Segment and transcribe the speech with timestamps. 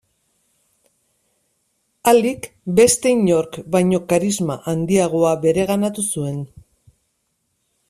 [2.11, 2.47] Alik
[2.79, 6.41] beste inork baino karisma handiagoa bereganatu zuen.